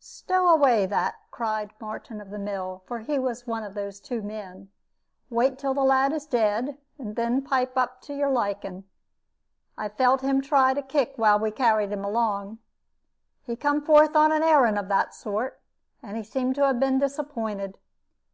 "Stow 0.00 0.50
away 0.50 0.84
that," 0.84 1.14
cried 1.30 1.72
Martin 1.80 2.20
of 2.20 2.28
the 2.28 2.38
mill, 2.38 2.82
for 2.84 2.98
he 2.98 3.18
was 3.18 3.46
one 3.46 3.62
of 3.64 3.72
those 3.72 4.00
two 4.00 4.20
men; 4.20 4.70
"wait 5.30 5.58
till 5.58 5.72
the 5.72 5.80
lad 5.80 6.12
is 6.12 6.26
dead, 6.26 6.76
and 6.98 7.16
then 7.16 7.40
pipe 7.40 7.72
up 7.74 8.02
to 8.02 8.12
your 8.12 8.28
liking. 8.28 8.84
I 9.78 9.88
felt 9.88 10.20
him 10.20 10.42
try 10.42 10.74
to 10.74 10.82
kick 10.82 11.14
while 11.16 11.38
we 11.38 11.50
carried 11.50 11.90
him 11.90 12.04
along. 12.04 12.58
He 13.42 13.56
come 13.56 13.80
forth 13.80 14.14
on 14.14 14.30
a 14.30 14.38
arrand 14.42 14.78
of 14.78 14.88
that 14.88 15.14
sort, 15.14 15.58
and 16.02 16.18
he 16.18 16.22
seem 16.22 16.52
to 16.52 16.68
'a 16.68 16.74
been 16.74 16.98
disappointed. 16.98 17.78